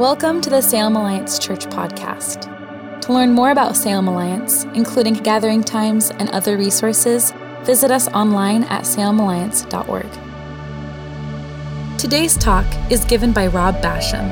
[0.00, 3.00] Welcome to the Salem Alliance Church podcast.
[3.02, 7.34] To learn more about Salem Alliance, including gathering times and other resources,
[7.64, 10.08] visit us online at salemalliance.org.
[11.98, 14.24] Today's talk is given by Rob Basham.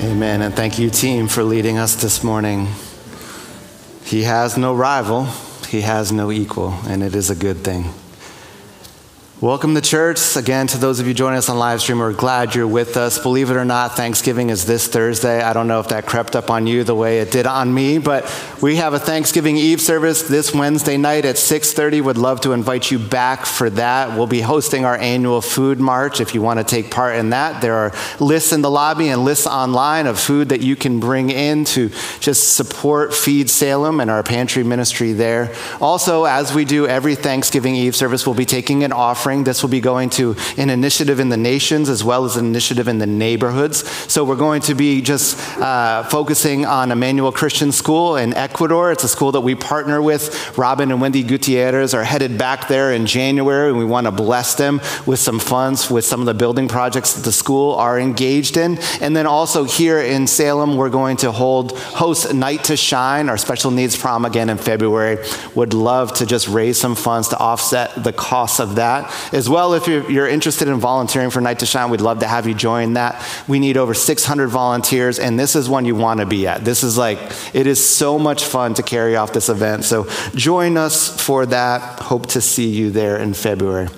[0.00, 0.40] Amen.
[0.40, 2.68] And thank you, team, for leading us this morning.
[4.04, 5.24] He has no rival,
[5.68, 7.92] he has no equal, and it is a good thing.
[9.40, 10.34] Welcome to church.
[10.34, 13.20] Again, to those of you joining us on live stream, we're glad you're with us.
[13.20, 15.40] Believe it or not, Thanksgiving is this Thursday.
[15.40, 17.98] I don't know if that crept up on you the way it did on me,
[17.98, 18.28] but
[18.60, 22.00] we have a Thanksgiving Eve service this Wednesday night at 6:30.
[22.00, 24.18] Would love to invite you back for that.
[24.18, 26.20] We'll be hosting our annual food march.
[26.20, 29.24] If you want to take part in that, there are lists in the lobby and
[29.24, 34.10] lists online of food that you can bring in to just support Feed Salem and
[34.10, 35.52] our pantry ministry there.
[35.80, 39.44] Also, as we do every Thanksgiving Eve service, we'll be taking an offering offering.
[39.44, 42.88] This will be going to an initiative in the nations as well as an initiative
[42.88, 43.86] in the neighborhoods.
[44.10, 48.90] So we're going to be just uh, focusing on Emmanuel Christian School in Ecuador.
[48.90, 50.56] It's a school that we partner with.
[50.56, 54.54] Robin and Wendy Gutierrez are headed back there in January, and we want to bless
[54.54, 58.56] them with some funds with some of the building projects that the school are engaged
[58.56, 58.78] in.
[59.02, 63.36] And then also here in Salem, we're going to hold host Night to Shine, our
[63.36, 65.18] special needs prom again in February.
[65.54, 69.12] Would love to just raise some funds to offset the costs of that.
[69.32, 72.26] As well, if you're, you're interested in volunteering for Night to Shine, we'd love to
[72.26, 73.24] have you join that.
[73.46, 76.64] We need over 600 volunteers, and this is one you want to be at.
[76.64, 77.18] This is like,
[77.54, 79.84] it is so much fun to carry off this event.
[79.84, 82.00] So join us for that.
[82.00, 83.88] Hope to see you there in February.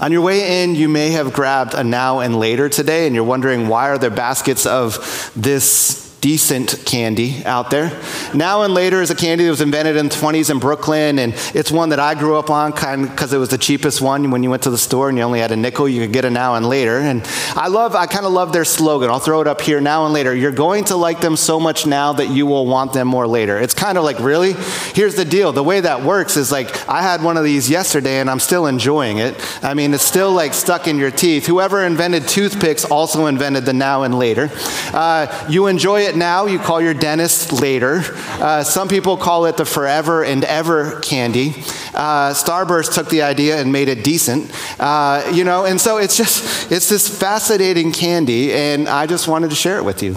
[0.00, 3.24] On your way in, you may have grabbed a now and later today, and you're
[3.24, 8.02] wondering why are there baskets of this decent candy out there.
[8.34, 11.32] Now and Later is a candy that was invented in the 20s in Brooklyn, and
[11.54, 14.32] it's one that I grew up on kind because it was the cheapest one.
[14.32, 16.24] When you went to the store and you only had a nickel, you could get
[16.24, 16.98] a Now and Later.
[16.98, 17.22] And
[17.54, 19.08] I love, I kind of love their slogan.
[19.08, 20.34] I'll throw it up here, Now and Later.
[20.34, 23.56] You're going to like them so much now that you will want them more later.
[23.56, 24.54] It's kind of like, really?
[24.94, 25.52] Here's the deal.
[25.52, 28.66] The way that works is like, I had one of these yesterday and I'm still
[28.66, 29.36] enjoying it.
[29.62, 31.46] I mean, it's still like stuck in your teeth.
[31.46, 34.50] Whoever invented toothpicks also invented the Now and Later.
[34.92, 38.02] Uh, you enjoy it now, you call your dentist later.
[38.40, 41.50] Uh, some people call it the forever and ever candy.
[41.94, 44.50] Uh, Starburst took the idea and made it decent,
[44.80, 49.50] uh, you know, and so it's just, it's this fascinating candy, and I just wanted
[49.50, 50.16] to share it with you.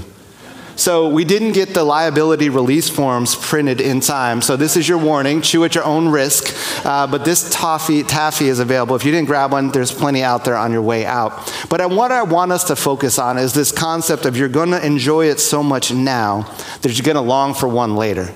[0.79, 4.41] So we didn't get the liability release forms printed in time.
[4.41, 5.41] So this is your warning.
[5.41, 6.56] Chew at your own risk.
[6.85, 8.95] Uh, but this toffee, taffy is available.
[8.95, 11.53] If you didn't grab one, there's plenty out there on your way out.
[11.69, 14.84] But what I want us to focus on is this concept of you're going to
[14.84, 16.44] enjoy it so much now
[16.81, 18.34] that you're going to long for one later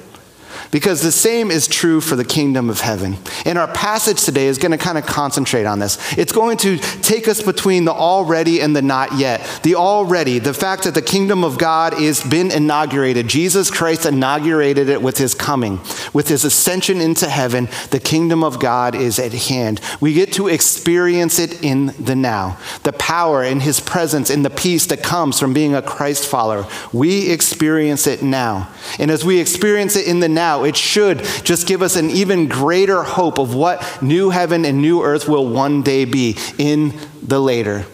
[0.74, 3.16] because the same is true for the kingdom of heaven.
[3.46, 6.00] And our passage today is going to kind of concentrate on this.
[6.18, 9.62] It's going to take us between the already and the not yet.
[9.62, 13.28] The already, the fact that the kingdom of God is been inaugurated.
[13.28, 15.80] Jesus Christ inaugurated it with his coming,
[16.12, 17.70] with his ascension into heaven.
[17.92, 19.80] The kingdom of God is at hand.
[20.02, 22.58] We get to experience it in the now.
[22.82, 26.66] The power in his presence in the peace that comes from being a Christ follower.
[26.92, 28.74] We experience it now.
[28.98, 32.48] And as we experience it in the now, it should just give us an even
[32.48, 37.40] greater hope of what new heaven and new earth will one day be in the
[37.40, 37.86] later.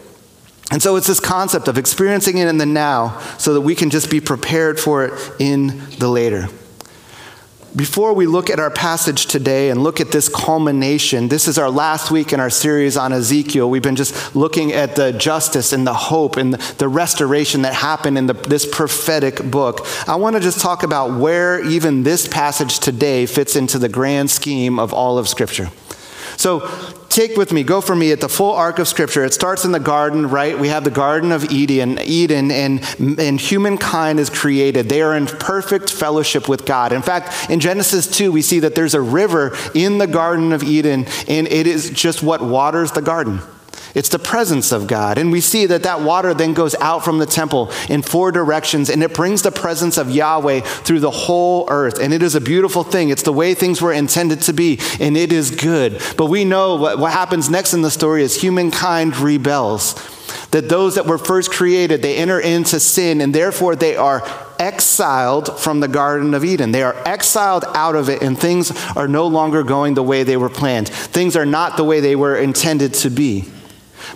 [0.72, 3.90] And so it's this concept of experiencing it in the now so that we can
[3.90, 6.48] just be prepared for it in the later.
[7.76, 11.70] Before we look at our passage today and look at this culmination, this is our
[11.70, 13.70] last week in our series on Ezekiel.
[13.70, 18.18] We've been just looking at the justice and the hope and the restoration that happened
[18.18, 19.86] in the, this prophetic book.
[20.08, 24.32] I want to just talk about where even this passage today fits into the grand
[24.32, 25.70] scheme of all of Scripture.
[26.38, 26.62] So
[27.20, 29.26] take with me, go for me at the full arc of Scripture.
[29.26, 30.58] It starts in the garden, right?
[30.58, 32.82] We have the Garden of Eden, Eden, and,
[33.20, 34.88] and humankind is created.
[34.88, 36.94] They are in perfect fellowship with God.
[36.94, 40.64] In fact, in Genesis 2, we see that there's a river in the Garden of
[40.64, 43.42] Eden, and it is just what waters the garden.
[43.96, 45.18] It's the presence of God.
[45.18, 48.90] And we see that that water then goes out from the temple in four directions
[48.90, 52.00] and it brings the presence of Yahweh through the whole earth.
[52.00, 53.10] And it is a beautiful thing.
[53.10, 56.02] It's the way things were intended to be, and it is good.
[56.18, 59.96] But we know what, what happens next in the story is humankind rebels.
[60.52, 64.24] That those that were first created, they enter into sin, and therefore they are
[64.60, 66.72] exiled from the Garden of Eden.
[66.72, 70.38] They are exiled out of it, and things are no longer going the way they
[70.38, 70.90] were planned.
[70.90, 73.46] Things are not the way they were intended to be.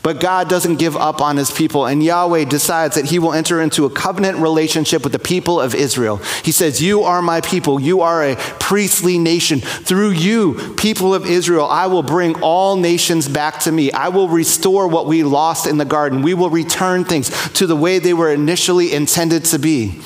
[0.01, 3.61] But God doesn't give up on his people, and Yahweh decides that he will enter
[3.61, 6.17] into a covenant relationship with the people of Israel.
[6.43, 7.79] He says, You are my people.
[7.79, 9.59] You are a priestly nation.
[9.59, 13.91] Through you, people of Israel, I will bring all nations back to me.
[13.91, 16.21] I will restore what we lost in the garden.
[16.21, 20.01] We will return things to the way they were initially intended to be.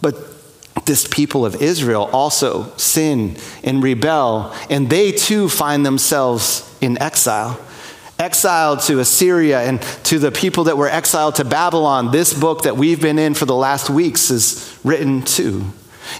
[0.00, 0.16] But
[0.86, 7.60] this people of Israel also sin and rebel, and they too find themselves in exile
[8.20, 12.76] exiled to Assyria and to the people that were exiled to Babylon, this book that
[12.76, 15.64] we've been in for the last weeks is written to.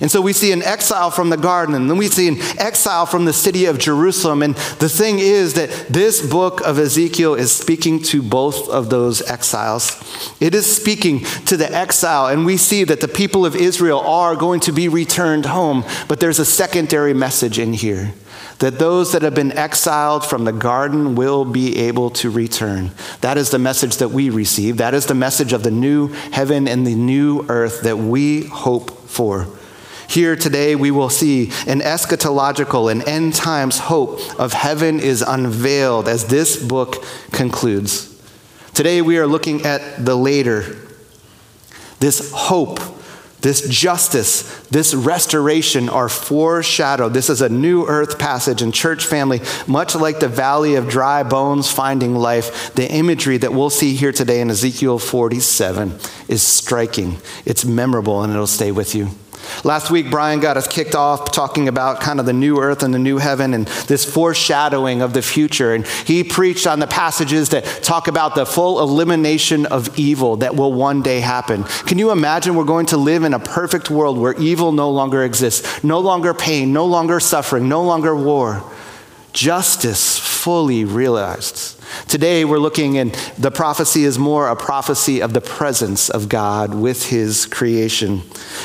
[0.01, 3.07] And so we see an exile from the garden, and then we see an exile
[3.07, 4.43] from the city of Jerusalem.
[4.43, 9.23] And the thing is that this book of Ezekiel is speaking to both of those
[9.23, 9.97] exiles.
[10.41, 14.37] It is speaking to the exile, and we see that the people of Israel are
[14.37, 15.85] going to be returned home.
[16.09, 18.13] But there's a secondary message in here
[18.61, 22.91] that those that have been exiled from the garden will be able to return.
[23.23, 24.77] That is the message that we receive.
[24.77, 28.91] That is the message of the new heaven and the new earth that we hope
[29.09, 29.49] for.
[30.11, 36.09] Here today, we will see an eschatological and end times hope of heaven is unveiled
[36.09, 38.21] as this book concludes.
[38.75, 40.77] Today, we are looking at the later,
[42.01, 42.81] this hope
[43.41, 47.15] this justice, this restoration are foreshadowed.
[47.15, 51.23] This is a new earth passage in church family, much like the valley of dry
[51.23, 52.75] bones finding life.
[52.75, 55.99] The imagery that we'll see here today in Ezekiel 47
[56.29, 57.17] is striking.
[57.47, 59.09] It's memorable and it'll stay with you.
[59.65, 62.93] Last week, Brian got us kicked off talking about kind of the new earth and
[62.93, 65.75] the new heaven and this foreshadowing of the future.
[65.75, 70.57] And he preached on the passages that talk about the full elimination of evil that
[70.57, 71.65] will one day happen.
[71.65, 75.25] Can you imagine we're going to live in a perfect world where evil no longer
[75.25, 78.63] exists, no longer pain, no longer suffering, no longer war?
[79.33, 81.80] Justice fully realized.
[82.09, 86.75] Today we're looking, and the prophecy is more a prophecy of the presence of God
[86.75, 88.23] with his creation.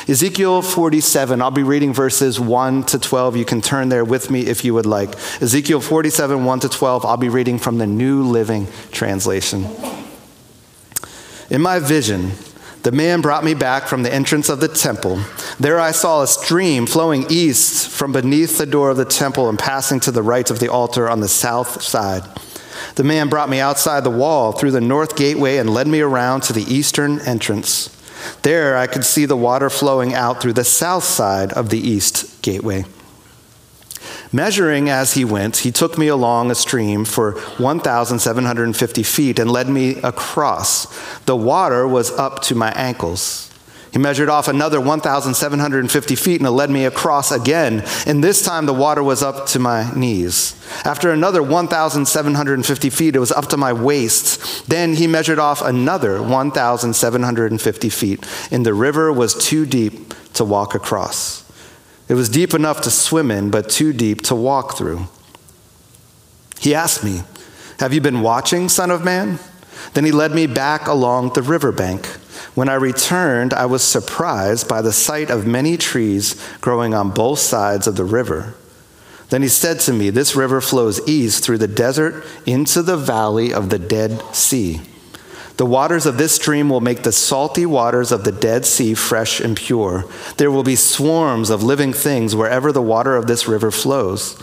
[0.08, 3.36] Ezekiel 47, I'll be reading verses 1 to 12.
[3.36, 5.14] You can turn there with me if you would like.
[5.40, 9.66] Ezekiel 47, 1 to 12, I'll be reading from the New Living Translation.
[11.50, 12.32] In my vision,
[12.82, 15.20] the man brought me back from the entrance of the temple.
[15.58, 19.58] There I saw a stream flowing east from beneath the door of the temple and
[19.58, 22.22] passing to the right of the altar on the south side.
[22.94, 26.42] The man brought me outside the wall through the north gateway and led me around
[26.44, 27.92] to the eastern entrance.
[28.42, 32.42] There I could see the water flowing out through the south side of the east
[32.42, 32.84] gateway.
[34.32, 39.68] Measuring as he went, he took me along a stream for 1,750 feet and led
[39.68, 40.86] me across.
[41.24, 43.45] The water was up to my ankles.
[43.96, 47.82] He measured off another 1,750 feet and led me across again.
[48.06, 50.54] And this time the water was up to my knees.
[50.84, 54.68] After another 1,750 feet, it was up to my waist.
[54.68, 58.26] Then he measured off another 1,750 feet.
[58.50, 61.50] And the river was too deep to walk across.
[62.06, 65.06] It was deep enough to swim in, but too deep to walk through.
[66.60, 67.22] He asked me,
[67.78, 69.38] Have you been watching, Son of Man?
[69.94, 72.06] Then he led me back along the riverbank.
[72.54, 77.38] When I returned, I was surprised by the sight of many trees growing on both
[77.38, 78.54] sides of the river.
[79.28, 83.52] Then he said to me, This river flows east through the desert into the valley
[83.52, 84.80] of the Dead Sea.
[85.56, 89.40] The waters of this stream will make the salty waters of the Dead Sea fresh
[89.40, 90.04] and pure.
[90.36, 94.36] There will be swarms of living things wherever the water of this river flows.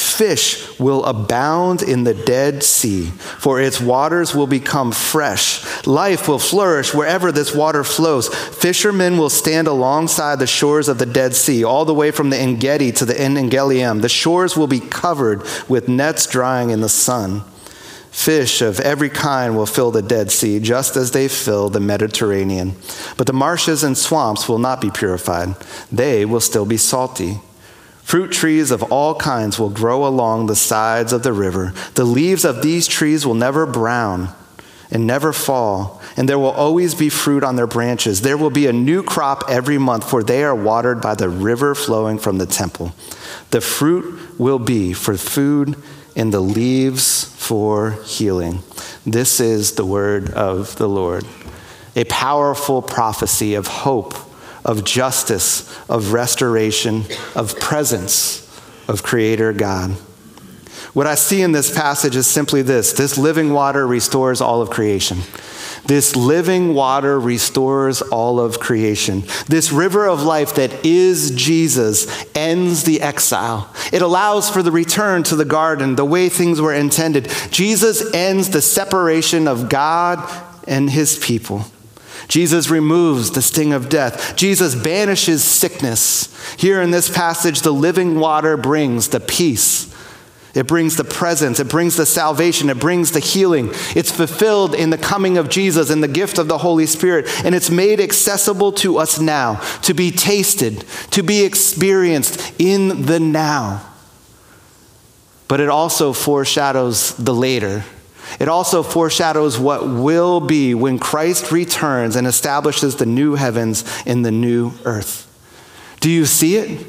[0.00, 5.86] Fish will abound in the Dead Sea, for its waters will become fresh.
[5.86, 8.28] Life will flourish wherever this water flows.
[8.28, 12.38] Fishermen will stand alongside the shores of the Dead Sea, all the way from the
[12.38, 14.00] Engedi to the Eneglaim.
[14.00, 17.42] The shores will be covered with nets drying in the sun.
[18.10, 22.74] Fish of every kind will fill the Dead Sea, just as they fill the Mediterranean.
[23.18, 25.56] But the marshes and swamps will not be purified,
[25.92, 27.38] they will still be salty.
[28.10, 31.72] Fruit trees of all kinds will grow along the sides of the river.
[31.94, 34.30] The leaves of these trees will never brown
[34.90, 38.22] and never fall, and there will always be fruit on their branches.
[38.22, 41.72] There will be a new crop every month, for they are watered by the river
[41.72, 42.92] flowing from the temple.
[43.52, 45.76] The fruit will be for food,
[46.16, 48.64] and the leaves for healing.
[49.06, 51.24] This is the word of the Lord.
[51.94, 54.14] A powerful prophecy of hope
[54.64, 58.46] of justice, of restoration, of presence
[58.88, 59.92] of Creator God.
[60.92, 64.70] What I see in this passage is simply this this living water restores all of
[64.70, 65.18] creation.
[65.86, 69.22] This living water restores all of creation.
[69.46, 73.72] This river of life that is Jesus ends the exile.
[73.92, 77.32] It allows for the return to the garden, the way things were intended.
[77.50, 80.28] Jesus ends the separation of God
[80.66, 81.64] and his people.
[82.30, 84.34] Jesus removes the sting of death.
[84.36, 86.34] Jesus banishes sickness.
[86.56, 89.90] Here in this passage, the living water brings the peace
[90.54, 93.70] it brings the presence, it brings the salvation, it brings the healing.
[93.94, 97.54] It's fulfilled in the coming of Jesus and the gift of the Holy Spirit, and
[97.54, 103.86] it's made accessible to us now, to be tasted, to be experienced in the now.
[105.46, 107.84] But it also foreshadows the later.
[108.38, 114.24] It also foreshadows what will be when Christ returns and establishes the new heavens and
[114.24, 115.26] the new earth.
[116.00, 116.86] Do you see it?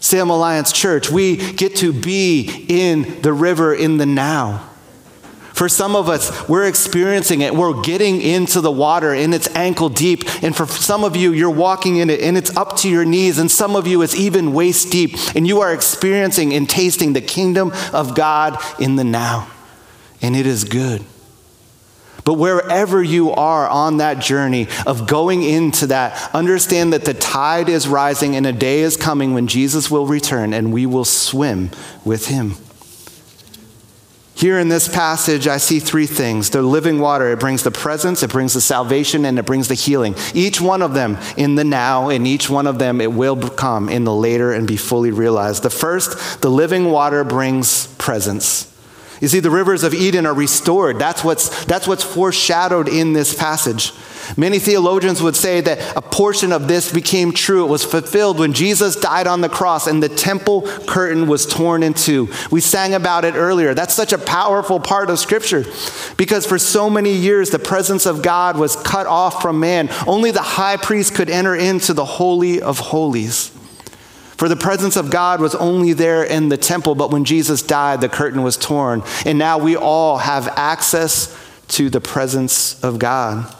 [0.00, 4.70] Salem Alliance Church, we get to be in the river in the now.
[5.56, 7.54] For some of us, we're experiencing it.
[7.54, 10.24] We're getting into the water and it's ankle deep.
[10.42, 13.38] And for some of you, you're walking in it and it's up to your knees.
[13.38, 15.16] And some of you, it's even waist deep.
[15.34, 19.48] And you are experiencing and tasting the kingdom of God in the now.
[20.22, 21.04] And it is good.
[22.24, 27.68] But wherever you are on that journey of going into that, understand that the tide
[27.68, 31.70] is rising and a day is coming when Jesus will return and we will swim
[32.04, 32.56] with him.
[34.34, 36.50] Here in this passage, I see three things.
[36.50, 39.74] The living water, it brings the presence, it brings the salvation, and it brings the
[39.74, 40.14] healing.
[40.34, 43.88] Each one of them in the now, and each one of them it will come
[43.88, 45.62] in the later and be fully realized.
[45.62, 48.70] The first, the living water brings presence.
[49.20, 50.98] You see, the rivers of Eden are restored.
[50.98, 53.92] That's what's, that's what's foreshadowed in this passage.
[54.36, 57.64] Many theologians would say that a portion of this became true.
[57.64, 61.82] It was fulfilled when Jesus died on the cross and the temple curtain was torn
[61.82, 62.28] in two.
[62.50, 63.74] We sang about it earlier.
[63.74, 65.64] That's such a powerful part of Scripture
[66.16, 69.88] because for so many years the presence of God was cut off from man.
[70.06, 73.55] Only the high priest could enter into the Holy of Holies.
[74.36, 78.00] For the presence of God was only there in the temple, but when Jesus died,
[78.00, 79.02] the curtain was torn.
[79.24, 81.34] And now we all have access
[81.68, 83.52] to the presence of God.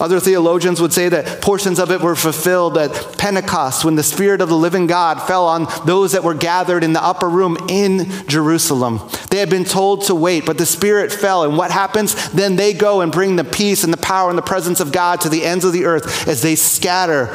[0.00, 4.40] Other theologians would say that portions of it were fulfilled at Pentecost when the Spirit
[4.40, 8.10] of the living God fell on those that were gathered in the upper room in
[8.26, 9.00] Jerusalem.
[9.30, 11.44] They had been told to wait, but the Spirit fell.
[11.44, 12.30] And what happens?
[12.30, 15.20] Then they go and bring the peace and the power and the presence of God
[15.20, 17.32] to the ends of the earth as they scatter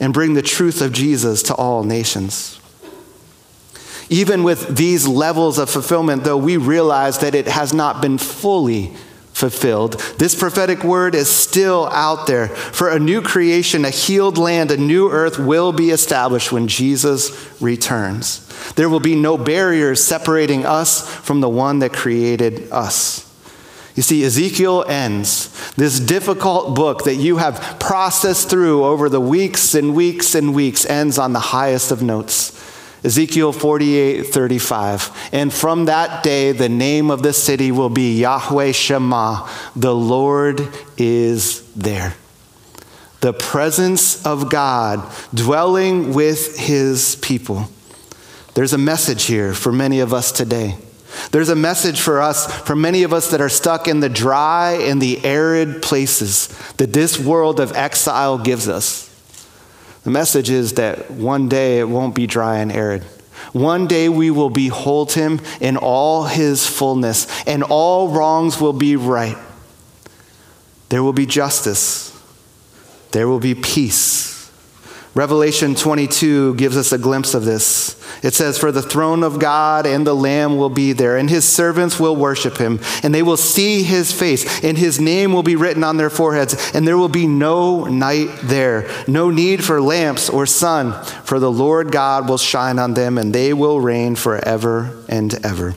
[0.00, 2.60] and bring the truth of Jesus to all nations.
[4.08, 8.94] Even with these levels of fulfillment, though, we realize that it has not been fully
[9.32, 9.94] fulfilled.
[10.18, 12.48] This prophetic word is still out there.
[12.48, 17.60] For a new creation, a healed land, a new earth will be established when Jesus
[17.60, 18.42] returns.
[18.76, 23.25] There will be no barriers separating us from the one that created us.
[23.96, 29.74] You see, Ezekiel ends this difficult book that you have processed through over the weeks
[29.74, 32.52] and weeks and weeks, ends on the highest of notes.
[33.02, 35.30] Ezekiel 48 35.
[35.32, 39.48] And from that day, the name of the city will be Yahweh Shammah.
[39.74, 42.14] The Lord is there.
[43.20, 47.70] The presence of God dwelling with his people.
[48.54, 50.76] There's a message here for many of us today.
[51.30, 54.72] There's a message for us, for many of us that are stuck in the dry
[54.72, 59.04] and the arid places that this world of exile gives us.
[60.04, 63.02] The message is that one day it won't be dry and arid.
[63.52, 68.96] One day we will behold him in all his fullness, and all wrongs will be
[68.96, 69.36] right.
[70.88, 72.12] There will be justice,
[73.10, 74.36] there will be peace
[75.16, 77.85] Revelation 22 gives us a glimpse of this.
[78.22, 81.46] It says, For the throne of God and the Lamb will be there, and his
[81.46, 85.56] servants will worship him, and they will see his face, and his name will be
[85.56, 90.28] written on their foreheads, and there will be no night there, no need for lamps
[90.28, 90.92] or sun,
[91.24, 95.74] for the Lord God will shine on them, and they will reign forever and ever.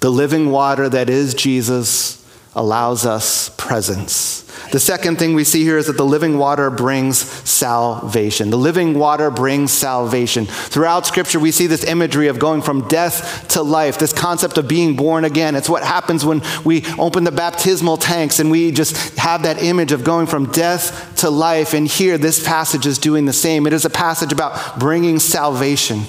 [0.00, 2.19] The living water that is Jesus
[2.54, 4.42] allows us presence.
[4.72, 8.50] The second thing we see here is that the living water brings salvation.
[8.50, 10.46] The living water brings salvation.
[10.46, 14.68] Throughout Scripture, we see this imagery of going from death to life, this concept of
[14.68, 15.54] being born again.
[15.54, 19.92] It's what happens when we open the baptismal tanks and we just have that image
[19.92, 21.72] of going from death to life.
[21.72, 23.66] And here, this passage is doing the same.
[23.66, 26.02] It is a passage about bringing salvation.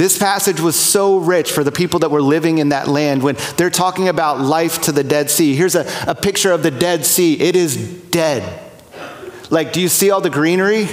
[0.00, 3.36] This passage was so rich for the people that were living in that land when
[3.58, 5.54] they're talking about life to the Dead Sea.
[5.54, 7.38] Here's a, a picture of the Dead Sea.
[7.38, 8.62] It is dead.
[9.50, 10.88] Like, do you see all the greenery?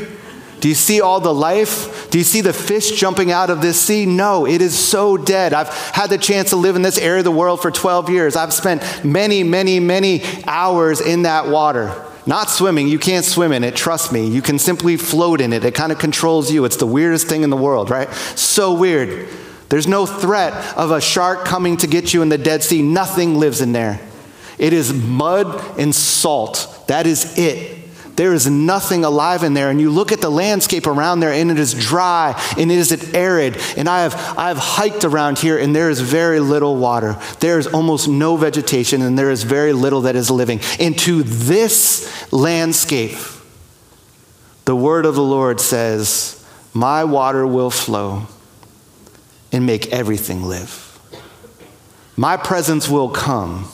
[0.59, 2.09] Do you see all the life?
[2.09, 4.05] Do you see the fish jumping out of this sea?
[4.05, 5.53] No, it is so dead.
[5.53, 8.35] I've had the chance to live in this area of the world for 12 years.
[8.35, 12.06] I've spent many, many, many hours in that water.
[12.27, 14.27] Not swimming, you can't swim in it, trust me.
[14.27, 15.63] You can simply float in it.
[15.63, 16.65] It kind of controls you.
[16.65, 18.11] It's the weirdest thing in the world, right?
[18.35, 19.29] So weird.
[19.69, 22.81] There's no threat of a shark coming to get you in the Dead Sea.
[22.81, 24.01] Nothing lives in there.
[24.57, 26.83] It is mud and salt.
[26.87, 27.76] That is it.
[28.17, 29.69] There is nothing alive in there.
[29.69, 33.13] And you look at the landscape around there, and it is dry and it is
[33.13, 33.57] arid.
[33.77, 37.15] And I have, I have hiked around here, and there is very little water.
[37.39, 40.61] There is almost no vegetation, and there is very little that is living.
[40.79, 43.17] Into this landscape,
[44.65, 46.43] the word of the Lord says,
[46.73, 48.25] My water will flow
[49.51, 50.83] and make everything live.
[52.15, 53.69] My presence will come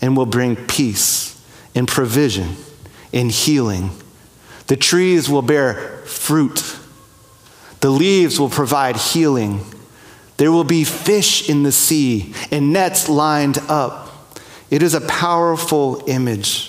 [0.00, 1.38] and will bring peace
[1.74, 2.56] and provision
[3.12, 3.90] in healing.
[4.66, 6.78] The trees will bear fruit.
[7.80, 9.60] The leaves will provide healing.
[10.36, 14.38] There will be fish in the sea and nets lined up.
[14.70, 16.68] It is a powerful image.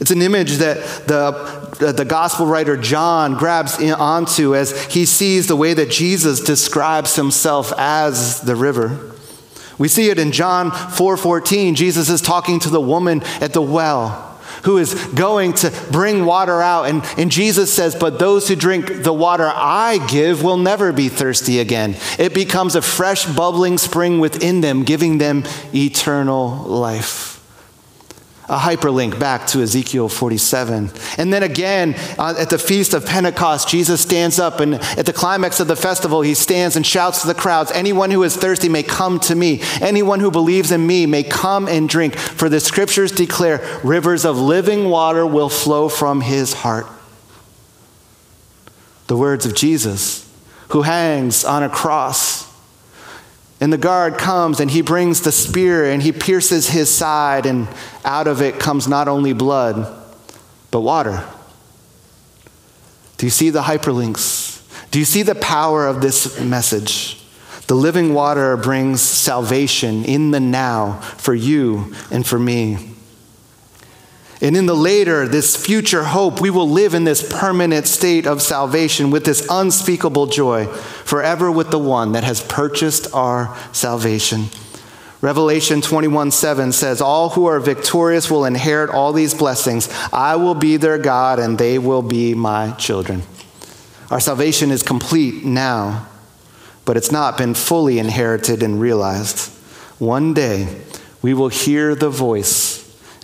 [0.00, 0.76] It's an image that
[1.08, 7.16] the, the gospel writer John grabs onto as he sees the way that Jesus describes
[7.16, 9.14] himself as the river.
[9.78, 11.74] We see it in John 4:14.
[11.74, 14.29] Jesus is talking to the woman at the well
[14.64, 16.84] who is going to bring water out.
[16.84, 21.08] And, and Jesus says, But those who drink the water I give will never be
[21.08, 21.96] thirsty again.
[22.18, 27.39] It becomes a fresh, bubbling spring within them, giving them eternal life
[28.50, 30.90] a hyperlink back to Ezekiel 47.
[31.18, 35.12] And then again, uh, at the Feast of Pentecost, Jesus stands up, and at the
[35.12, 38.68] climax of the festival, he stands and shouts to the crowds Anyone who is thirsty
[38.68, 39.62] may come to me.
[39.80, 42.16] Anyone who believes in me may come and drink.
[42.16, 46.86] For the scriptures declare rivers of living water will flow from his heart.
[49.06, 50.28] The words of Jesus,
[50.70, 52.49] who hangs on a cross
[53.60, 57.68] and the guard comes and he brings the spear and he pierces his side, and
[58.04, 59.86] out of it comes not only blood,
[60.70, 61.24] but water.
[63.18, 64.62] Do you see the hyperlinks?
[64.90, 67.22] Do you see the power of this message?
[67.66, 72.89] The living water brings salvation in the now for you and for me.
[74.42, 78.40] And in the later, this future hope, we will live in this permanent state of
[78.40, 84.46] salvation with this unspeakable joy, forever with the one that has purchased our salvation.
[85.20, 89.90] Revelation 21 7 says, All who are victorious will inherit all these blessings.
[90.10, 93.22] I will be their God, and they will be my children.
[94.10, 96.08] Our salvation is complete now,
[96.86, 99.50] but it's not been fully inherited and realized.
[99.98, 100.80] One day,
[101.20, 102.69] we will hear the voice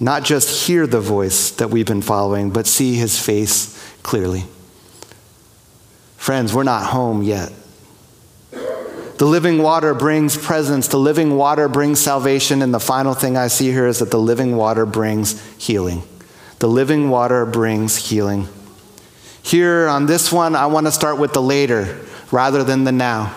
[0.00, 4.44] not just hear the voice that we've been following, but see his face clearly.
[6.16, 7.52] Friends, we're not home yet.
[8.50, 13.46] The living water brings presence, the living water brings salvation, and the final thing I
[13.46, 16.02] see here is that the living water brings healing.
[16.59, 18.48] The living water brings healing.
[19.42, 23.35] Here on this one, I want to start with the later rather than the now.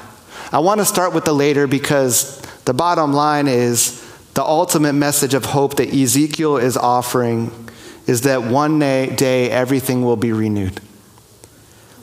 [0.52, 5.34] I want to start with the later because the bottom line is the ultimate message
[5.34, 7.70] of hope that Ezekiel is offering
[8.08, 10.80] is that one day everything will be renewed.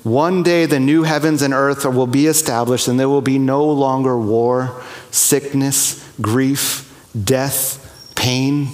[0.03, 3.65] One day the new heavens and earth will be established, and there will be no
[3.65, 8.69] longer war, sickness, grief, death, pain.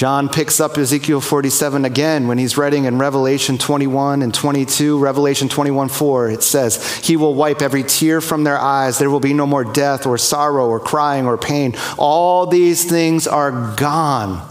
[0.00, 4.98] John picks up Ezekiel 47 again when he's writing in Revelation 21 and 22.
[4.98, 8.98] Revelation 21 4, it says, He will wipe every tear from their eyes.
[8.98, 11.74] There will be no more death or sorrow or crying or pain.
[11.98, 14.50] All these things are gone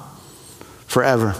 [0.86, 1.34] forever.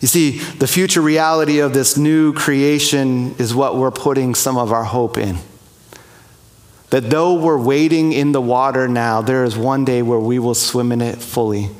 [0.00, 4.72] You see, the future reality of this new creation is what we're putting some of
[4.72, 5.38] our hope in.
[6.90, 10.56] That though we're wading in the water now, there is one day where we will
[10.56, 11.70] swim in it fully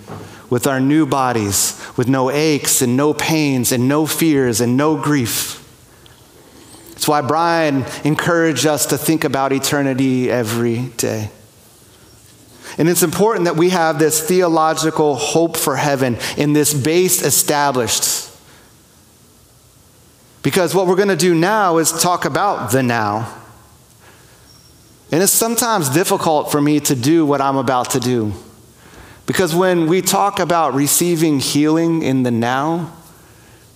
[0.50, 4.96] with our new bodies, with no aches and no pains and no fears and no
[4.96, 5.64] grief.
[6.90, 11.30] That's why Brian encouraged us to think about eternity every day.
[12.76, 18.30] And it's important that we have this theological hope for heaven in this base established.
[20.42, 23.34] Because what we're going to do now is talk about the now.
[25.10, 28.32] And it's sometimes difficult for me to do what I'm about to do.
[29.28, 32.94] Because when we talk about receiving healing in the now,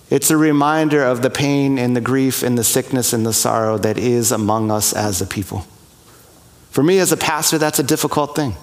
[0.09, 3.77] it's a reminder of the pain and the grief and the sickness and the sorrow
[3.77, 5.59] that is among us as a people.
[6.71, 8.55] For me as a pastor, that's a difficult thing.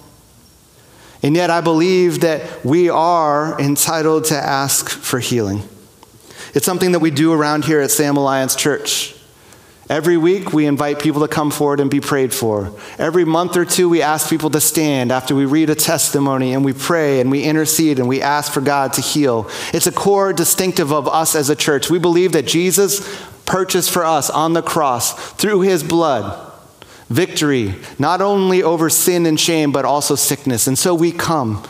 [1.23, 5.63] And yet, I believe that we are entitled to ask for healing.
[6.53, 9.15] It's something that we do around here at Salem Alliance Church.
[9.91, 12.71] Every week, we invite people to come forward and be prayed for.
[12.97, 16.63] Every month or two, we ask people to stand after we read a testimony and
[16.63, 19.49] we pray and we intercede and we ask for God to heal.
[19.73, 21.89] It's a core distinctive of us as a church.
[21.89, 26.53] We believe that Jesus purchased for us on the cross through his blood
[27.09, 30.67] victory, not only over sin and shame, but also sickness.
[30.67, 31.67] And so we come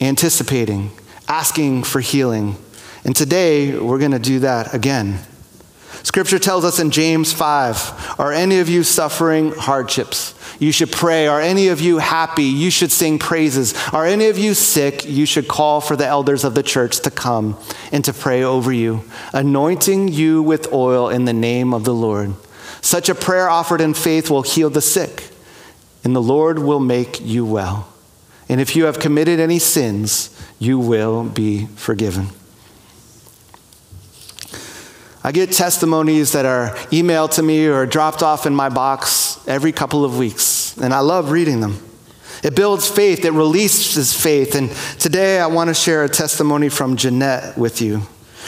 [0.00, 0.92] anticipating,
[1.26, 2.54] asking for healing.
[3.04, 5.18] And today, we're going to do that again.
[6.02, 10.34] Scripture tells us in James 5 Are any of you suffering hardships?
[10.58, 11.26] You should pray.
[11.26, 12.44] Are any of you happy?
[12.44, 13.74] You should sing praises.
[13.92, 15.04] Are any of you sick?
[15.04, 17.58] You should call for the elders of the church to come
[17.90, 22.34] and to pray over you, anointing you with oil in the name of the Lord.
[22.80, 25.30] Such a prayer offered in faith will heal the sick,
[26.04, 27.88] and the Lord will make you well.
[28.48, 32.28] And if you have committed any sins, you will be forgiven.
[35.24, 39.70] I get testimonies that are emailed to me or dropped off in my box every
[39.70, 41.78] couple of weeks, and I love reading them.
[42.42, 44.56] It builds faith, it releases faith.
[44.56, 48.02] And today I want to share a testimony from Jeanette with you.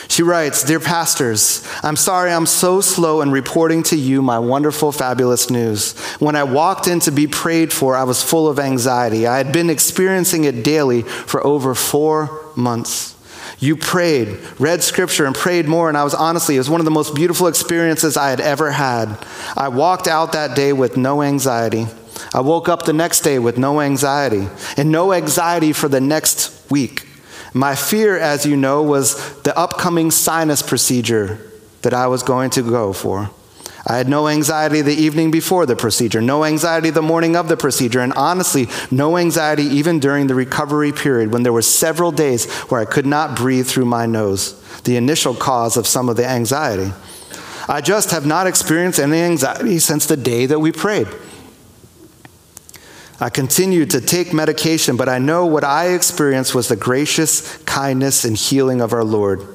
[0.09, 4.91] She writes Dear pastors, I'm sorry I'm so slow in reporting to you my wonderful,
[4.91, 5.97] fabulous news.
[6.19, 9.29] When I walked in to be prayed for, I was full of anxiety.
[9.29, 13.14] I had been experiencing it daily for over four months.
[13.59, 15.89] You prayed, read scripture, and prayed more.
[15.89, 18.71] And I was honestly, it was one of the most beautiful experiences I had ever
[18.71, 19.17] had.
[19.57, 21.87] I walked out that day with no anxiety.
[22.33, 26.71] I woke up the next day with no anxiety, and no anxiety for the next
[26.71, 27.07] week.
[27.53, 31.39] My fear, as you know, was the upcoming sinus procedure
[31.83, 33.31] that I was going to go for.
[33.87, 37.57] I had no anxiety the evening before the procedure, no anxiety the morning of the
[37.57, 42.51] procedure, and honestly, no anxiety even during the recovery period when there were several days
[42.71, 46.27] where I could not breathe through my nose, the initial cause of some of the
[46.27, 46.93] anxiety.
[47.69, 51.09] I just have not experienced any anxiety since the day that we prayed.
[53.21, 58.25] I continued to take medication, but I know what I experienced was the gracious kindness
[58.25, 59.54] and healing of our Lord.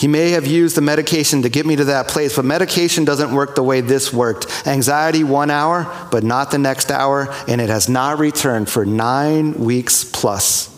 [0.00, 3.34] He may have used the medication to get me to that place, but medication doesn't
[3.34, 4.66] work the way this worked.
[4.66, 9.52] Anxiety one hour, but not the next hour, and it has not returned for nine
[9.52, 10.74] weeks plus.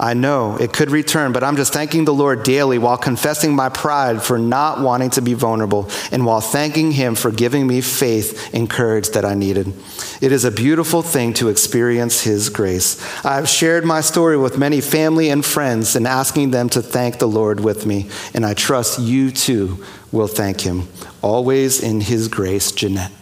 [0.00, 3.68] I know it could return, but I'm just thanking the Lord daily while confessing my
[3.68, 8.48] pride for not wanting to be vulnerable and while thanking Him for giving me faith
[8.54, 9.74] and courage that I needed.
[10.22, 12.98] It is a beautiful thing to experience His grace.
[13.26, 17.28] I've shared my story with many family and friends and asking them to thank the
[17.28, 20.88] Lord with me, and I trust you too will thank Him.
[21.20, 23.12] Always in His grace, Jeanette.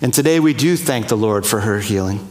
[0.00, 2.28] And today we do thank the Lord for her healing.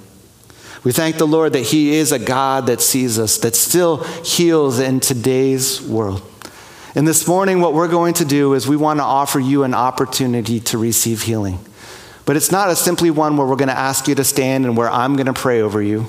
[0.88, 4.80] We thank the Lord that He is a God that sees us, that still heals
[4.80, 6.22] in today's world.
[6.96, 9.74] And this morning, what we're going to do is we want to offer you an
[9.74, 11.60] opportunity to receive healing.
[12.24, 14.78] But it's not a simply one where we're going to ask you to stand and
[14.78, 16.06] where I'm going to pray over you.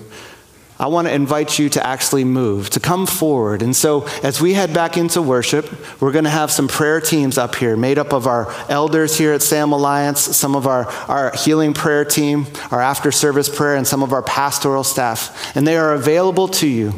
[0.81, 3.63] I want to invite you to actually move, to come forward.
[3.63, 5.69] And so, as we head back into worship,
[6.01, 9.33] we're going to have some prayer teams up here made up of our elders here
[9.33, 13.89] at Salem Alliance, some of our, our healing prayer team, our after service prayer, and
[13.89, 15.57] some of our pastoral staff.
[15.57, 16.95] And they are available to you.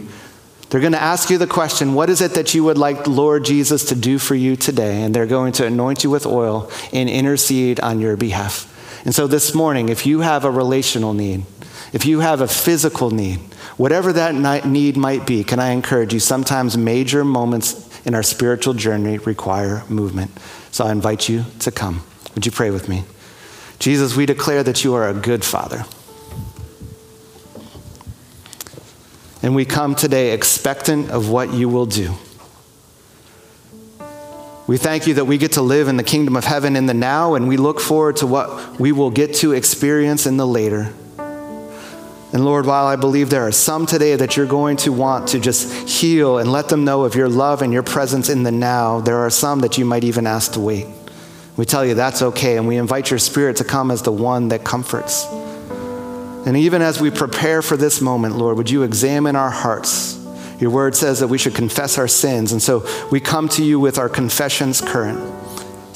[0.68, 3.46] They're going to ask you the question, What is it that you would like Lord
[3.46, 5.02] Jesus to do for you today?
[5.02, 8.66] And they're going to anoint you with oil and intercede on your behalf.
[9.06, 11.46] And so, this morning, if you have a relational need,
[11.94, 13.40] if you have a physical need,
[13.80, 16.20] Whatever that need might be, can I encourage you?
[16.20, 20.38] Sometimes major moments in our spiritual journey require movement.
[20.70, 22.02] So I invite you to come.
[22.34, 23.04] Would you pray with me?
[23.78, 25.86] Jesus, we declare that you are a good father.
[29.42, 32.12] And we come today expectant of what you will do.
[34.66, 36.92] We thank you that we get to live in the kingdom of heaven in the
[36.92, 40.92] now, and we look forward to what we will get to experience in the later.
[42.32, 45.40] And Lord, while I believe there are some today that you're going to want to
[45.40, 49.00] just heal and let them know of your love and your presence in the now,
[49.00, 50.86] there are some that you might even ask to wait.
[51.56, 54.48] We tell you that's okay, and we invite your spirit to come as the one
[54.48, 55.26] that comforts.
[56.46, 60.16] And even as we prepare for this moment, Lord, would you examine our hearts?
[60.60, 63.80] Your word says that we should confess our sins, and so we come to you
[63.80, 65.18] with our confessions current.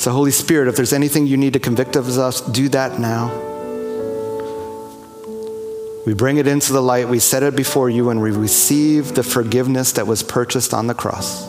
[0.01, 3.54] So, Holy Spirit, if there's anything you need to convict of us, do that now.
[6.07, 9.23] We bring it into the light, we set it before you, and we receive the
[9.23, 11.47] forgiveness that was purchased on the cross.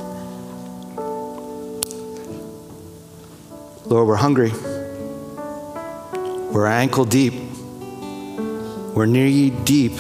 [3.85, 4.51] Lord, we're hungry.
[6.51, 7.33] We're ankle deep.
[8.95, 9.99] We're knee deep.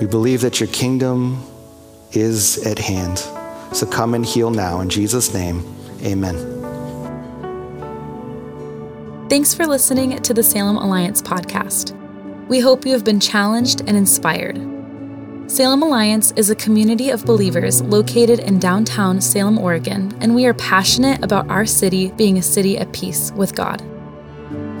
[0.00, 1.44] We believe that your kingdom
[2.12, 3.18] is at hand.
[3.74, 4.80] So come and heal now.
[4.80, 5.64] In Jesus' name,
[6.02, 6.50] amen.
[9.28, 11.98] Thanks for listening to the Salem Alliance podcast.
[12.52, 14.58] We hope you have been challenged and inspired.
[15.50, 20.52] Salem Alliance is a community of believers located in downtown Salem, Oregon, and we are
[20.52, 23.78] passionate about our city being a city at peace with God.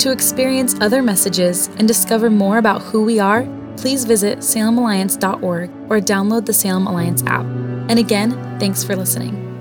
[0.00, 5.98] To experience other messages and discover more about who we are, please visit salemalliance.org or
[5.98, 7.46] download the Salem Alliance app.
[7.88, 9.51] And again, thanks for listening.